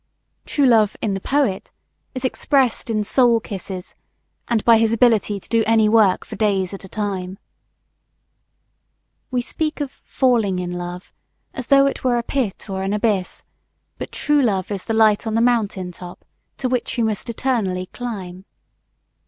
[0.47, 1.69] True Love, in the poet,
[2.15, 3.93] is expressed in soul kisses,
[4.47, 7.37] and by his inability to do any work for days at a time.
[9.29, 11.13] We speak of "falling in love,"
[11.53, 13.43] as though it were a pit or an abyss;
[13.99, 16.25] but True Love is the light on the mountain top,
[16.57, 18.45] to which we must eternally climb.